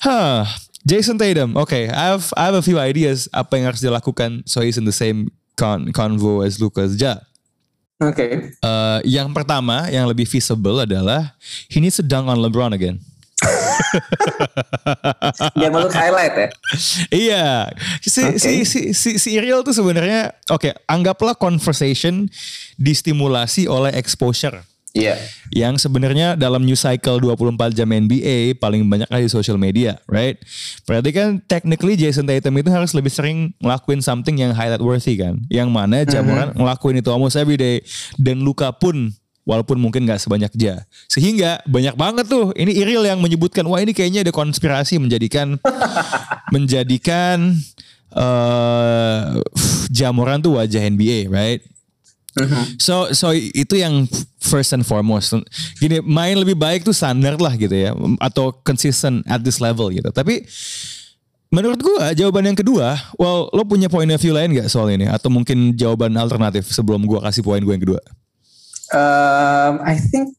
[0.00, 0.44] Hah.
[0.82, 1.54] Jason Tatum.
[1.54, 4.86] Oke, I have I have a few ideas apa yang harus dilakukan so he's in
[4.86, 7.22] the same con convo as Lucas Ja.
[8.02, 8.50] Oke.
[8.50, 11.38] Eh, yang pertama yang lebih visible adalah
[11.70, 12.98] he needs to dunk on LeBron again.
[15.58, 16.48] Biar masuk highlight ya.
[17.10, 17.46] Iya,
[18.02, 18.38] si, Oke.
[18.38, 22.30] si, si, si, si Iriel tuh sebenarnya, oke, anggaplah conversation
[22.78, 24.62] distimulasi oleh exposure.
[24.92, 25.16] Iya.
[25.48, 30.36] Yang sebenarnya dalam new cycle 24 jam NBA paling banyak ada di social media, right?
[30.84, 35.40] Berarti kan technically Jason Tatum itu harus lebih sering ngelakuin something yang highlight worthy kan.
[35.48, 37.80] Yang mana Jamoran ngelakuin itu almost every day.
[38.20, 39.16] Dan Luka pun
[39.48, 40.84] walaupun mungkin gak sebanyak Ja.
[41.08, 42.52] Sehingga banyak banget tuh.
[42.52, 45.56] Ini Iril yang menyebutkan wah ini kayaknya ada konspirasi menjadikan
[46.54, 47.56] menjadikan
[48.12, 49.20] eh
[49.88, 51.60] Jamoran tuh wajah NBA, right?
[52.80, 54.08] So so itu yang
[54.40, 55.36] first and foremost.
[55.76, 60.08] Gini main lebih baik tuh standar lah gitu ya atau consistent at this level gitu.
[60.08, 60.48] Tapi
[61.52, 65.04] menurut gua jawaban yang kedua, well lo punya point of view lain gak soal ini
[65.04, 68.00] atau mungkin jawaban alternatif sebelum gua kasih poin gue yang kedua?
[68.92, 70.32] Um, I think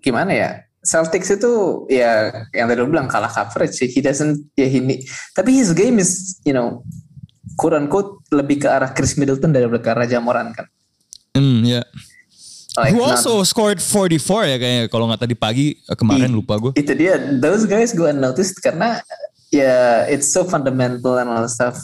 [0.00, 0.50] gimana ya?
[0.84, 3.88] Celtics itu ya yang tadi lu bilang kalah coverage sih.
[3.88, 5.00] He doesn't ya ini.
[5.32, 6.84] Tapi his game is you know
[7.56, 10.68] quote unquote lebih ke arah Chris Middleton daripada ke arah Jamoran kan.
[11.34, 11.82] Hmm ya.
[12.74, 14.18] Like, Who not- also scored 44
[14.50, 16.72] ya kayaknya kalau nggak tadi pagi eh, kemarin I- lupa gue.
[16.74, 18.98] itu dia those guys gue noticed karena
[19.50, 21.78] ya it's so fundamental and all stuff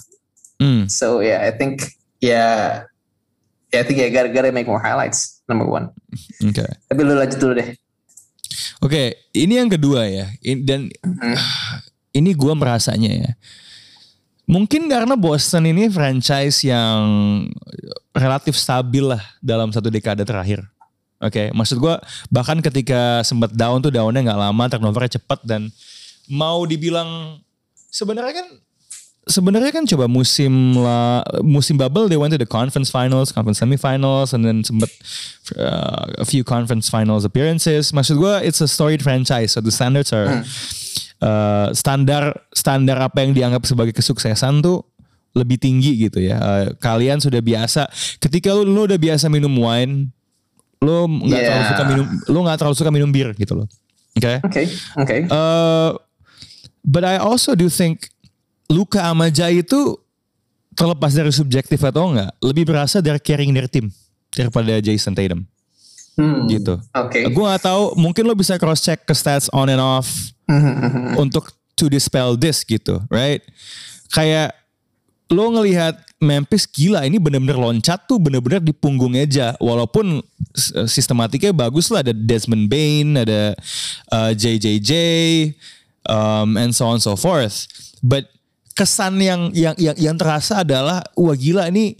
[0.58, 0.90] Hmm.
[0.90, 1.86] so yeah I think
[2.18, 2.84] yeah
[3.70, 5.94] yeah I think yeah gotta, gotta make more highlights number one
[6.42, 6.66] Oke.
[6.90, 7.70] tapi lu lanjut dulu deh
[8.80, 10.26] Oke, ini yang kedua ya.
[10.40, 10.80] In- dan
[12.10, 13.30] ini gua merasanya ya.
[14.50, 16.98] Mungkin karena Boston ini franchise yang
[18.10, 20.66] relatif stabil lah dalam satu dekade terakhir.
[21.22, 25.70] Oke, maksud gua bahkan ketika sempat down tuh downnya nggak lama, turnovernya cepat dan
[26.26, 27.38] mau dibilang
[27.94, 28.48] sebenarnya kan
[29.28, 34.34] sebenarnya kan coba musim lah musim bubble they went to the conference finals, conference semifinals,
[34.34, 34.90] and then sempat
[35.60, 37.94] uh, a few conference finals appearances.
[37.94, 40.42] Maksud gue it's a storied franchise, so the standards are
[41.20, 44.82] uh, standar standar apa yang dianggap sebagai kesuksesan tuh
[45.30, 46.36] lebih tinggi gitu ya.
[46.36, 47.86] Uh, kalian sudah biasa
[48.18, 50.10] ketika lu, lu udah biasa minum wine,
[50.82, 51.70] lu nggak terlalu Yeah.
[51.70, 53.68] suka minum, lu nggak terlalu suka minum bir gitu loh.
[54.10, 54.42] Oke.
[54.42, 54.62] oke
[54.98, 55.94] oke Uh,
[56.82, 58.10] but I also do think
[58.66, 59.94] Luka sama Jai itu
[60.74, 63.86] terlepas dari subjektif atau enggak, lebih berasa dari carrying their team
[64.30, 65.46] daripada Jason Tatum
[66.18, 66.74] Hmm, gitu.
[66.90, 70.10] oke Gue gak tahu, mungkin lo bisa cross check ke stats on and off
[71.22, 73.40] untuk to dispel this gitu, right?
[74.12, 74.52] Kayak
[75.30, 79.46] lo ngelihat Memphis gila ini bener-bener loncat tuh bener-bener di punggungnya aja.
[79.56, 80.20] Walaupun
[80.52, 83.56] s- sistematiknya bagus lah ada Desmond Bain ada
[84.12, 84.92] uh, JJJ
[86.04, 87.64] um, and so on so forth.
[88.04, 88.28] But
[88.76, 91.96] kesan yang yang yang, yang terasa adalah wah gila ini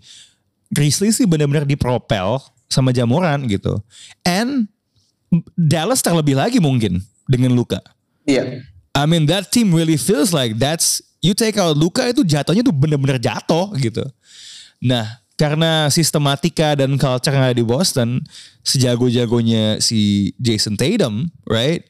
[0.69, 3.81] Grizzlies sih bener-bener dipropel sama Jamoran gitu.
[4.23, 4.69] And
[5.57, 7.81] Dallas terlebih lagi mungkin dengan Luka
[8.27, 8.65] iya
[8.97, 12.75] I mean that team really feels like that's you take out Luka itu jatuhnya tuh
[12.75, 14.03] bener-bener jatuh gitu.
[14.83, 18.21] Nah karena sistematika dan culture yang ada di Boston
[18.61, 21.81] sejago-jagonya si Jason Tatum, right?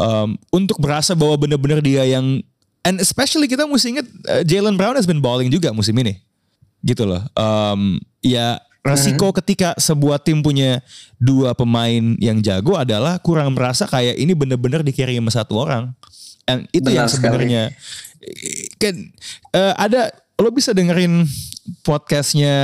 [0.00, 2.40] Um, untuk berasa bahwa bener-bener dia yang
[2.80, 6.16] and especially kita mesti ingat uh, Jalen Brown has been balling juga musim ini,
[6.80, 7.20] gitu loh.
[7.36, 10.80] Um, ya resiko ketika sebuah tim punya
[11.20, 15.92] dua pemain yang jago adalah kurang merasa kayak ini bener-bener di carry sama satu orang.
[16.48, 17.62] And itu Benar yang sebenarnya
[18.80, 18.94] kan
[19.56, 21.28] eh, ada lo bisa dengerin
[21.84, 22.56] podcastnya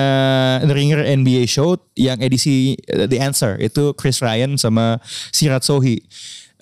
[0.65, 4.99] The Ringer NBA Show yang edisi eh, The Answer itu Chris Ryan sama
[5.31, 6.01] Sirat Sohi.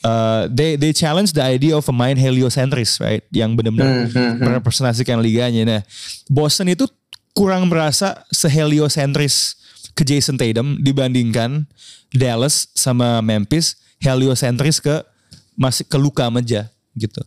[0.04, 3.24] Uh, they they challenge the idea of a mind heliocentris, right?
[3.32, 5.64] Yang benar-benar merepresentasikan liganya.
[5.64, 5.80] Nah,
[6.28, 6.84] Boston itu
[7.34, 9.58] kurang merasa seheliocentris
[9.92, 11.66] ke Jason Tatum dibandingkan
[12.14, 15.02] Dallas sama Memphis heliocentris ke
[15.58, 17.22] masih ke Luka aja gitu.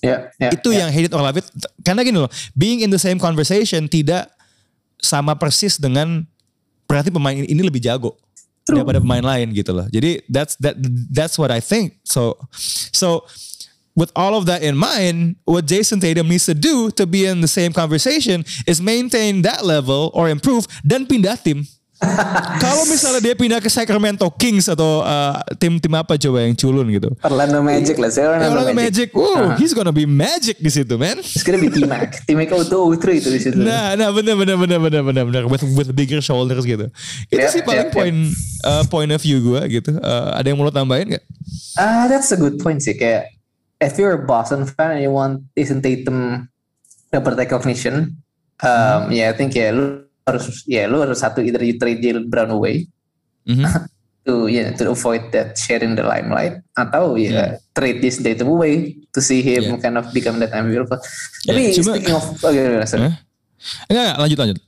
[0.00, 0.86] Ya ya itu ya.
[0.86, 1.44] yang hate it or love it
[1.84, 4.32] karena gini loh being in the same conversation tidak
[4.96, 6.24] sama persis dengan
[6.88, 8.16] berarti pemain ini lebih jago
[8.64, 9.86] daripada pemain lain gitu loh.
[9.90, 10.78] Jadi that's that
[11.10, 11.98] that's what I think.
[12.06, 12.38] So
[12.94, 13.26] so
[14.00, 17.44] with all of that in mind, what Jason Tatum needs to do to be in
[17.44, 21.68] the same conversation is maintain that level or improve dan pindah tim.
[22.64, 27.12] Kalau misalnya dia pindah ke Sacramento Kings atau uh, tim-tim apa coba yang culun gitu.
[27.20, 29.20] Orlando Magic lah, saya Orlando, Orlando Magic, Magic.
[29.36, 31.20] wow, he's gonna be magic di situ, man.
[31.20, 32.08] It's gonna be T-Mac.
[32.28, 33.60] T-Mac auto outro itu di situ.
[33.60, 36.88] Nah, nah bener bener bener bener bener bener with with bigger shoulders gitu.
[37.28, 37.96] Itu Yep, sih paling yep, yep.
[38.00, 38.18] point
[38.64, 39.92] uh, point of view gue gitu.
[40.00, 41.24] Uh, ada yang mau lo tambahin gak?
[41.76, 42.96] Ah, that's a good point sih.
[42.96, 43.28] Kayak
[43.80, 46.46] if you're a Boston fan and you want Jason Tatum
[47.08, 48.14] dapat recognition,
[48.60, 52.28] um, yeah, I think ya lu harus ya lu harus satu either you trade Jalen
[52.28, 52.86] Brown away
[53.48, 53.64] Mhm.
[54.28, 59.18] to yeah to avoid that sharing the limelight atau ya trade Jason Tatum away to
[59.18, 59.80] see him Yeah.
[59.80, 60.84] kind of become that MVP.
[60.86, 61.00] Yeah,
[61.50, 63.08] Tapi cuma- speaking of okay, sorry.
[63.08, 63.14] Hah?
[63.88, 64.58] Enggak, enggak, lanjut lanjut.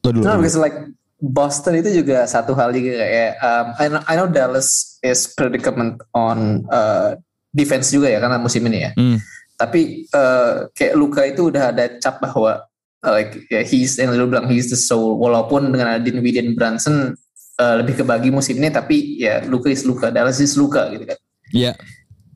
[0.00, 0.22] Lo dulu.
[0.24, 0.40] No, dulu.
[0.40, 0.76] because like
[1.20, 6.00] Boston itu juga satu hal juga kayak um, I, know, I know Dallas is predicament
[6.16, 7.18] on uh,
[7.50, 8.90] defense juga ya karena musim ini ya.
[8.94, 9.18] Hmm.
[9.60, 12.64] Tapi uh, kayak Luka itu udah ada cap bahwa
[13.04, 16.56] uh, like yeah, he's yang lu bilang he's the soul walaupun dengan ada Dinwiddie dan
[16.56, 17.12] Brunson
[17.60, 21.18] uh, lebih kebagi musim ini tapi ya Luka is Luka Dallas is Luka gitu kan.
[21.52, 21.72] Iya.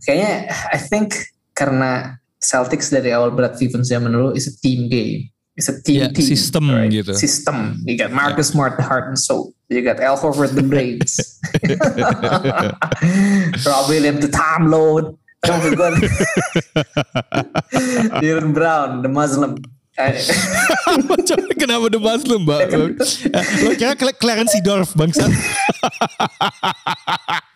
[0.05, 0.33] Kayaknya
[0.69, 1.17] I think
[1.57, 5.33] karena Celtics dari awal Brad Stevens zaman dulu is a team game.
[5.57, 6.29] It's a team Yeah, team.
[6.29, 7.15] system gitu.
[7.15, 7.79] System.
[7.87, 9.55] You got Marcus Smart, the heart and soul.
[9.75, 11.19] You got Al Horford, the brains.
[13.67, 15.19] Rob Williams, the time load.
[15.43, 15.93] Don't forget.
[18.23, 19.59] Jalen Brown, the Muslim.
[21.59, 22.67] Kenapa The Muslim, Mbak?
[23.63, 25.31] Lo kira Cla- Clarence Seedorf, bangsat.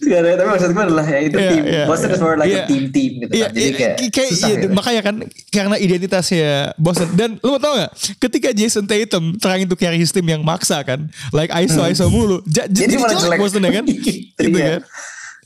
[0.00, 1.62] Gak ada, tapi maksud gue adalah ya itu Iya, tim.
[1.68, 2.16] iya, Boston iya.
[2.16, 2.56] is more like Iya.
[2.56, 3.52] a team team gitu Iya, kan.
[3.52, 4.66] Jadi iya, kayak, kayak susah iya, gitu.
[4.72, 5.14] makanya kan
[5.52, 10.24] karena identitasnya Boston dan lu tau gak ketika Jason Tatum trying to carry his team
[10.24, 12.72] yang maksa kan like ISO ISO mulu ja, Hmm.
[12.72, 13.38] Jadi jadi malah jelek jelek.
[13.44, 14.80] Boston ya kan Itu gitu kan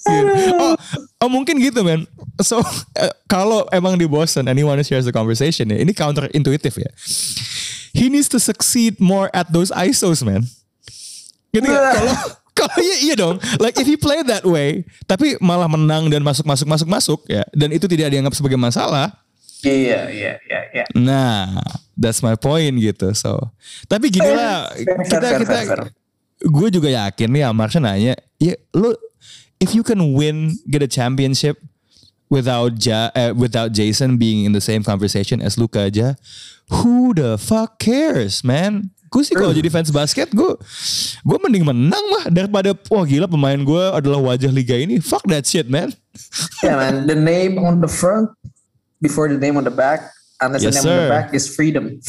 [0.01, 0.57] Iya.
[0.57, 0.75] oh,
[1.21, 2.09] oh mungkin gitu man
[2.41, 2.57] so
[2.97, 6.73] eh, kalau emang di Boston and he wanna share the conversation ya ini counter intuitive
[6.73, 6.89] ya
[7.93, 10.49] he needs to succeed more at those ISOs man
[11.53, 12.15] gitu ya kalau
[12.61, 13.41] kalau iya iya dong.
[13.57, 17.43] Like if he play that way tapi malah menang dan masuk masuk masuk masuk ya
[17.57, 19.17] dan itu tidak dianggap sebagai masalah.
[19.61, 20.85] Iya, iya, iya, iya.
[20.97, 21.61] nah
[21.93, 23.37] that's my point gitu so.
[23.85, 24.73] Tapi gini lah
[25.05, 25.59] kita kita
[26.41, 28.97] gue juga yakin nih Amarsha nanya ya lu
[29.61, 31.61] if you can win get a championship
[32.33, 36.17] without ja, eh, without Jason being in the same conversation as Luka aja
[36.81, 40.53] who the fuck cares man gue sih kalau jadi fans basket gue
[41.21, 45.43] gue mending menang lah daripada wah gila pemain gue adalah wajah liga ini fuck that
[45.43, 45.91] shit man
[46.63, 47.07] Yeah, man.
[47.07, 48.31] The name on the front
[48.99, 50.11] before the name on the back.
[50.39, 51.09] Unless Yes, the name on the sir.
[51.09, 51.85] back is freedom.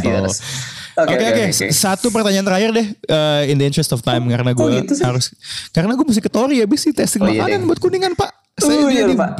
[0.00, 0.42] Yes.
[0.98, 4.98] Oke oke satu pertanyaan terakhir deh uh, in the interest of time karena gue gitu
[4.98, 5.06] sih?
[5.06, 5.30] harus
[5.70, 7.66] karena gue mesti ke Tori habis sih testing Oh, iya makanan deh.
[7.70, 8.34] buat kuningan pak.
[8.58, 9.30] Saya, Oh, di, iya, di- Pak.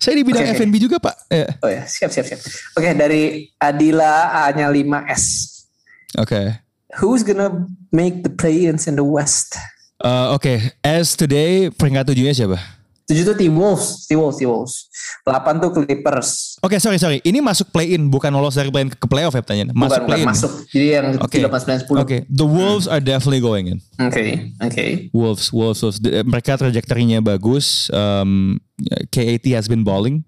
[0.00, 0.56] saya di bidang oke.
[0.56, 1.16] F&B juga pak.
[1.28, 1.46] Ya.
[1.60, 2.40] Oh ya, siap siap siap.
[2.74, 3.22] Oke, dari
[3.56, 4.12] Adila
[4.44, 5.24] A-nya 5S.
[6.16, 6.60] Oke.
[6.96, 7.50] Who's gonna
[7.90, 9.58] make the play-ins in the West?
[9.98, 12.58] Uh, Oke, as today peringkat tujuhnya siapa?
[13.04, 14.74] 7 tuh T-Wolves, T-Wolves, T-Wolves.
[15.28, 16.56] 8 tuh Clippers.
[16.64, 17.20] Oke, sorry sorry.
[17.20, 19.76] Ini masuk play in bukan lolos dari play in ke, playoff ya pertanyaan.
[19.76, 20.28] Masuk Bukan, play in.
[20.28, 20.52] masuk.
[20.72, 21.36] Jadi yang Oke.
[21.36, 21.52] 8
[21.84, 22.00] 9 10.
[22.00, 23.78] Oke, the Wolves are definitely going in.
[24.00, 24.84] Oke, oke.
[25.12, 26.00] Wolves, Wolves, Wolves.
[26.00, 27.92] De- Mereka trajektorinya bagus.
[27.92, 28.56] Um,
[29.12, 30.24] KAT has been balling.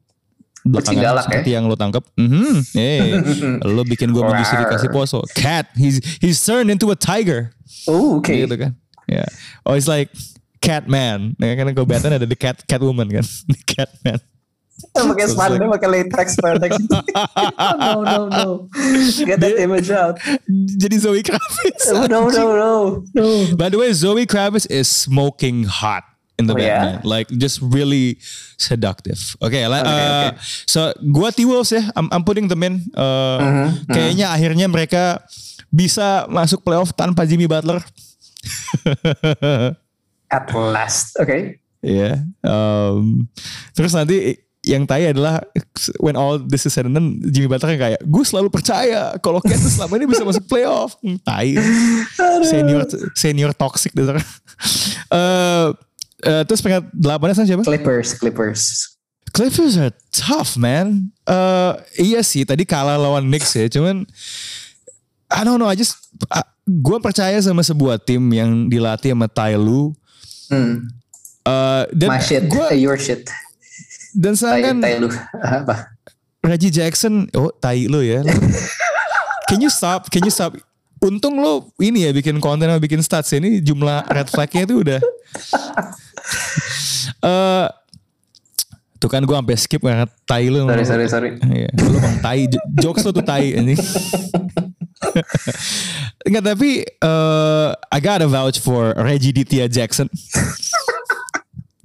[0.66, 1.26] Belakangan galak ya.
[1.30, 2.02] seperti yang lo tangkap.
[2.18, 2.58] Mhm.
[2.74, 3.00] Eh,
[3.72, 5.22] lo bikin gue menjustifikasi poso.
[5.32, 7.54] Cat, he's he's turned into a tiger.
[7.86, 8.28] Oh, oke.
[8.28, 8.74] Gitu kan.
[9.06, 9.22] Ya.
[9.62, 10.10] Oh, it's like
[10.66, 11.38] Catman.
[11.38, 13.22] Ya, karena gue Batman ada the cat Catwoman kan.
[13.54, 14.18] The Catman.
[14.92, 16.76] Pakai spanduk, pakai latex, latex.
[17.80, 18.48] no, no, no.
[19.24, 20.20] Get that image out.
[20.52, 21.88] Jadi Zoe Kravitz.
[21.96, 22.72] No, no, no, no.
[23.16, 23.24] no.
[23.56, 26.04] By the way, Zoe Kravitz is smoking hot
[26.36, 27.00] in the Oh, yeah?
[27.00, 27.08] Batman.
[27.08, 28.20] Like just really
[28.60, 29.16] seductive.
[29.40, 30.36] Okay, Okay, uh, okay.
[30.68, 32.84] so gua T-Wolves ya, I'm, I'm putting them in.
[32.92, 35.24] Uh, Mm-hmm, Kayaknya akhirnya mereka
[35.72, 37.80] bisa masuk playoff tanpa Jimmy Butler.
[40.30, 41.14] At last.
[41.22, 41.62] Oke.
[41.84, 42.24] Iya.
[42.42, 43.30] Um,
[43.76, 45.38] terus nanti yang tai adalah
[46.02, 49.38] when all this is said and done, Jimmy Butler yang kayak gue selalu percaya kalau
[49.38, 50.98] tuh selama ini bisa masuk playoff.
[50.98, 51.54] Hmm, tai.
[52.50, 52.82] senior
[53.14, 54.18] senior toxic dasar.
[55.06, 55.66] Eh
[56.26, 57.62] eh, terus peringkat delapannya sana siapa?
[57.62, 58.62] Clippers, Clippers.
[59.30, 61.14] Clippers are tough man.
[61.30, 64.02] Eh iya sih tadi kalah lawan Knicks ya, cuman
[65.30, 66.10] I don't know, I just
[66.66, 69.94] gue percaya sama sebuah tim yang dilatih sama Ty Lue.
[70.48, 70.86] Hmm.
[71.42, 73.26] Eh, dan My shit, gua- eh, your shit.
[74.12, 75.08] dan Tai, sedangkan tai lu.
[75.62, 75.94] Apa?
[76.40, 78.22] Reggie Jackson, oh tai lo ya.
[79.46, 80.08] Can you stop?
[80.08, 80.54] Can you stop?
[80.96, 84.96] Untung lo ini ya bikin konten sama bikin stats ini jumlah red flagnya itu udah
[87.22, 87.66] Eh
[88.96, 90.64] tuh kan gue sampai skip karena tai lu.
[90.64, 91.30] Sorry, sorry, sorry.
[91.36, 92.48] Iya, lu bang tai,
[92.80, 93.76] jokes lu tuh tai ini.
[96.26, 100.10] Enggak tapi eh I gotta vouch for Reggie Ditya Jackson.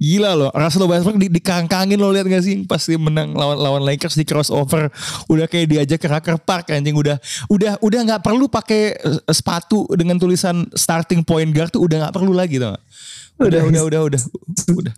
[0.02, 3.86] Gila loh, Russell Westbrook di, dikangkangin lo lihat gak sih pas dia menang lawan lawan
[3.86, 4.90] Lakers di crossover,
[5.30, 9.86] udah kayak diajak ke Rucker Park anjing udah udah udah nggak perlu pakai eh, sepatu
[9.94, 12.74] dengan tulisan starting point guard tuh udah nggak perlu lagi tuh.
[13.38, 14.20] Udah udah udah udah
[14.74, 14.94] udah.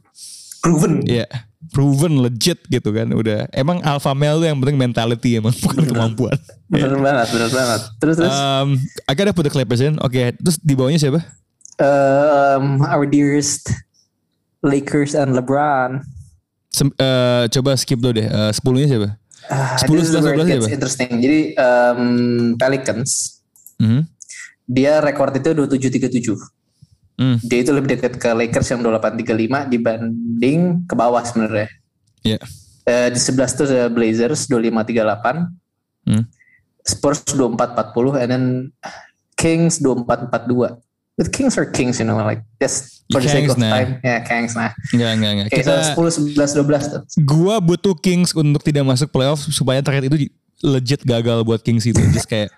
[0.64, 1.04] Proven.
[1.04, 1.28] Iya,
[1.70, 3.08] proven legit gitu kan.
[3.10, 6.36] Udah emang alpha male tuh yang penting mentality emang bukan kemampuan.
[6.66, 7.80] Bener banget, bener banget.
[7.96, 8.68] Terus terus Um,
[9.06, 9.96] I gotta put the Clippers in.
[10.00, 11.20] Oke, terus di bawahnya siapa?
[11.78, 13.70] um, our dearest
[14.62, 16.00] Lakers and LeBron.
[16.70, 18.26] Sem- eh, coba skip dulu deh.
[18.26, 19.08] Uh, sepuluhnya siapa?
[19.44, 21.10] Ah, 10, is where 11, it gets 12 interesting.
[21.20, 22.02] Jadi um,
[22.56, 23.10] Pelicans
[23.76, 24.08] Mhm.
[24.64, 26.40] dia rekor itu 27-37.
[27.14, 27.38] Hmm.
[27.40, 31.70] Dia itu lebih dekat ke Lakers yang 28-35 dibanding ke bawah sebenarnya.
[32.20, 32.38] Iya.
[32.84, 35.46] Eh, di 11 tuh ada Blazers 25-38,
[36.04, 36.28] Hmm.
[36.84, 38.44] Spurs 24-40, and then
[39.34, 40.76] Kings 24-42.
[41.14, 43.70] With Kings or Kings, you know, like just for the sake Kings, of nah.
[43.70, 43.90] time.
[44.02, 44.74] Ya, Kings nah.
[44.90, 45.46] Enggak, enggak, enggak.
[45.48, 47.00] Oke, Kita so 10, 11, 12 tuh.
[47.22, 50.26] gua butuh Kings untuk tidak masuk playoff supaya trade itu
[50.60, 52.02] legit gagal buat Kings itu.
[52.10, 52.50] Just kayak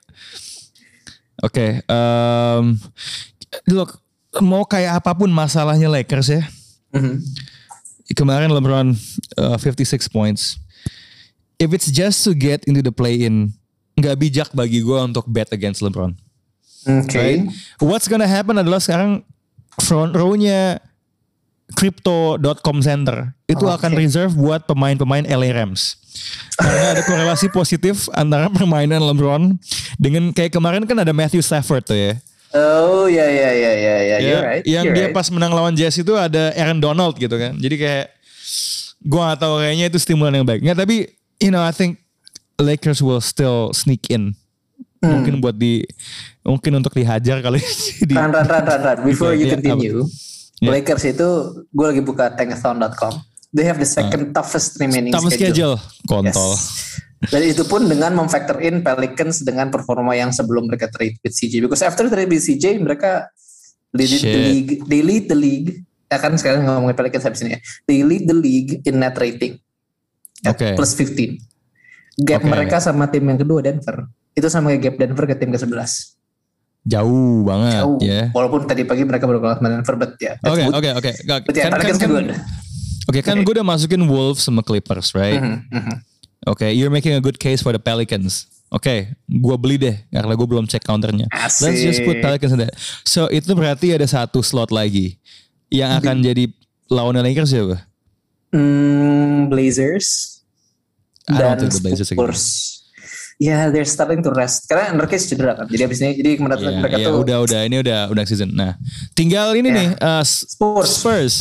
[1.46, 2.80] Oke, um,
[3.68, 4.00] look,
[4.40, 6.42] mau kayak apa pun masalahnya Lakers ya.
[6.92, 7.20] Mhm.
[8.12, 8.94] Kemarin LeBron
[9.36, 10.56] uh, 56 points.
[11.56, 13.50] If it's just to get into the play-in,
[13.96, 16.14] nggak bijak bagi gua untuk bet against LeBron.
[16.86, 17.16] Oke.
[17.16, 17.42] right?
[17.80, 19.26] What's gonna happen adalah sekarang
[19.76, 20.78] front row-nya
[21.74, 23.98] crypto.com center itu Oh, akan oke.
[23.98, 25.98] reserve buat pemain-pemain LA Rams.
[26.54, 29.58] Karena ada korelasi positif antara permainan LeBron
[29.98, 32.14] dengan kayak kemarin kan ada Matthew Stafford tuh ya.
[32.56, 34.64] Oh ya ya ya ya ya, you're right.
[34.64, 35.16] yang you're dia right.
[35.16, 37.52] pas menang lawan Jazz itu ada Aaron Donald gitu kan.
[37.60, 38.06] Jadi kayak
[39.04, 40.64] gua gak tahu kayaknya itu stimulan yang baik.
[40.64, 40.96] Nggak, tapi
[41.36, 42.00] you know I think
[42.56, 44.32] Lakers will still sneak in.
[45.04, 45.20] Hmm.
[45.20, 45.84] Mungkin buat di
[46.40, 47.60] mungkin untuk dihajar kali
[48.08, 48.98] di run, run, run, run.
[49.04, 50.00] Before Oke, you iya, continue,
[50.56, 50.70] Iya.
[50.72, 51.28] Lakers itu
[51.68, 53.12] gue lagi buka tankathon.com.
[53.52, 55.76] They have the second toughest remaining Tamu schedule.
[55.76, 56.56] schedule kontol.
[56.56, 57.04] Yes.
[57.18, 61.64] Dan itu pun dengan memfactor in Pelicans dengan performa yang sebelum mereka trade with CJ.
[61.64, 63.32] Because after trade with CJ mereka
[63.92, 64.72] lead the league.
[64.84, 65.70] They lead the league.
[66.06, 67.60] Ya kan sekarang ngomongin Pelicans habis ini ya.
[67.84, 69.56] They lead the league in net rating.
[70.44, 70.76] At Oke.
[70.76, 71.40] Plus 15.
[72.18, 72.48] Gap Oke.
[72.48, 74.06] mereka sama tim yang kedua Denver.
[74.32, 75.72] Itu sama kayak gap Denver ke tim ke-11.
[76.86, 77.98] Jauh banget Jauh.
[77.98, 78.22] ya.
[78.30, 80.38] Walaupun tadi pagi mereka baru kalah sama Denver, but ya.
[80.38, 81.10] Oke oke oke.
[81.24, 82.08] Nggak, But ya, Kan kan Pelicans kan.
[82.12, 82.26] good.
[83.06, 85.38] Oke kan gue udah masukin Wolves sama Clippers, right?
[85.38, 85.96] Mhm, mhm.
[86.46, 88.46] Oke, you're making a good case for the Pelicans.
[88.70, 91.26] Oke, gue beli deh karena gue belum cek counternya.
[91.30, 91.70] Asik.
[91.70, 92.74] Let's just put Pelicans in there.
[93.02, 95.18] So itu berarti ada satu slot lagi
[95.70, 96.50] yang akan jadi
[96.86, 97.82] lawan Lakers siapa?
[98.54, 100.38] Hmm, Blazers
[101.26, 102.08] I don't dan think the Blazers.
[102.14, 102.42] Spurs.
[103.36, 104.64] Ya, they're starting to rest.
[104.64, 105.66] Karena Nurkic cedera kan.
[105.68, 108.48] Jadi abis ini, jadi menurut Ya, mereka ya, tuh udah udah ini udah udah season.
[108.54, 108.78] Nah,
[109.12, 109.76] tinggal ini Ya.
[109.76, 110.88] nih uh, Spurs.
[111.02, 111.34] Spurs.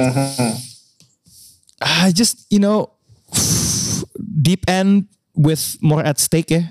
[0.00, 0.54] Mhm.
[1.82, 2.94] I just you know
[4.40, 5.04] deep end
[5.36, 6.62] with more at stake ya.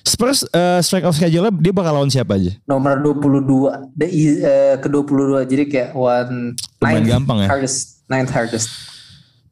[0.00, 2.56] Spurs uh, strike of schedule dia bakal lawan siapa aja?
[2.64, 4.06] nomor 22 the,
[4.40, 7.48] uh, ke 22 jadi kayak one Lumayan ninth gampang ya.
[7.52, 8.68] hardest ninth hardest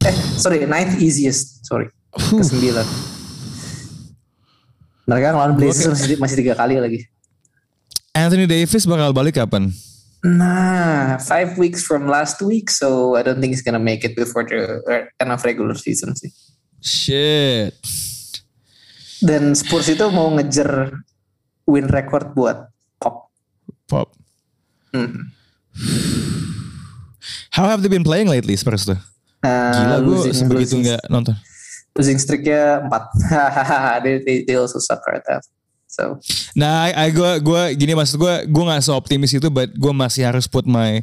[0.01, 1.85] eh sorry ninth easiest sorry
[2.17, 2.49] ke 9
[5.05, 7.05] mereka ngelawan Blazers masih, masih tiga kali lagi
[8.17, 9.69] Anthony Davis bakal balik kapan?
[10.25, 14.43] nah five weeks from last week so I don't think he's gonna make it before
[14.43, 16.33] the uh, end of regular season sih
[16.79, 17.75] Shit.
[19.19, 20.95] dan Spurs itu mau ngejar
[21.67, 23.27] win record buat Pop
[23.91, 24.15] Pop.
[24.95, 25.35] Hmm.
[27.51, 28.95] How have they been playing lately Spurs tuh?
[29.43, 31.35] Uh, Gila gue sebegitu nggak nonton.
[31.97, 35.41] losing streaknya 4 they, they, they also suck right now
[35.89, 36.15] so
[36.55, 39.93] Nah, I, I gue gue gini maksud gue gue nggak so optimis itu, but gue
[39.93, 41.01] masih harus put my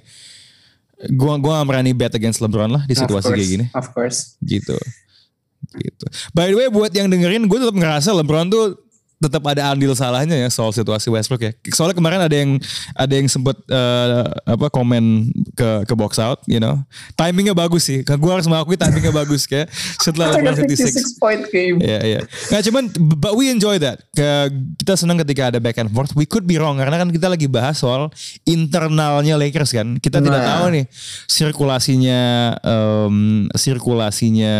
[0.97, 4.73] gue gue gak berani bet against LeBron lah di situasi kayak gini, of course gitu,
[5.75, 6.07] gitu.
[6.37, 8.86] By the way, buat yang dengerin, gue tetap ngerasa LeBron tuh
[9.17, 11.53] tetap ada andil salahnya ya soal situasi Westbrook ya.
[11.73, 12.61] Soalnya kemarin ada yang
[12.93, 14.13] ada yang sempet eh,
[14.45, 16.77] apa komen ke ke box out, you know,
[17.17, 18.05] timingnya bagus sih.
[18.05, 22.21] Gue harus mengakui timingnya bagus kayak setelah LeBron 56 56 point game Iya iya.
[22.53, 22.85] Nggak cuman
[23.17, 24.05] but we enjoy that.
[24.13, 24.53] Ke,
[24.85, 26.13] kita senang ketika ada back and forth.
[26.13, 28.13] We could be wrong karena kan kita lagi bahas soal
[28.45, 29.97] internalnya Lakers kan.
[29.97, 30.61] Kita tidak Nah.
[30.61, 30.85] tahu nih
[31.27, 32.21] sirkulasinya
[32.61, 33.17] em,
[33.57, 34.55] sirkulasinya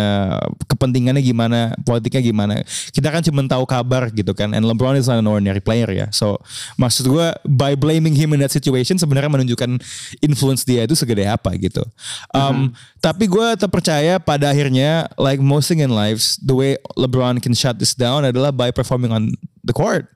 [0.65, 2.55] kepentingannya gimana, politiknya gimana.
[2.91, 4.46] Kita kan cuma tahu kabar gitu kan.
[4.47, 4.55] Kan.
[4.55, 6.07] And LeBron is not an ordinary player ya.
[6.15, 6.39] So
[6.79, 9.83] maksud gue by blaming him in that situation sebenarnya menunjukkan
[10.23, 11.83] influence dia itu segede apa gitu.
[12.31, 12.71] Um,
[13.03, 17.83] Tapi gue terpercaya pada akhirnya like most thing in life, the way LeBron can shut
[17.83, 19.35] this down adalah by performing on
[19.67, 20.07] the court.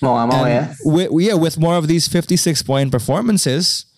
[0.00, 0.64] Mau gak mau And ya.
[0.84, 3.88] With, yeah, with more of these 56 point performances,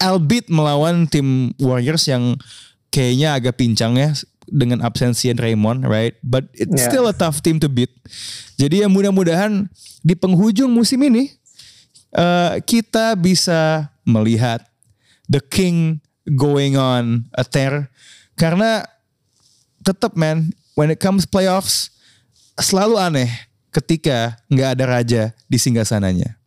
[0.00, 2.36] albeit melawan tim Warriors yang
[2.90, 4.10] kayaknya agak pincang ya
[4.50, 6.18] dengan absensi Raymond, right?
[6.20, 6.90] But it's Yeah.
[6.90, 7.90] still a tough team to beat.
[8.58, 9.70] Jadi ya mudah-mudahan
[10.02, 11.30] di penghujung musim ini
[12.10, 14.66] eh, kita bisa melihat
[15.30, 16.02] the king
[16.34, 17.86] going on a tear
[18.34, 18.82] karena
[19.86, 21.94] tetap man when it comes playoffs
[22.58, 23.30] selalu aneh
[23.70, 26.39] ketika nggak ada raja di singgasananya.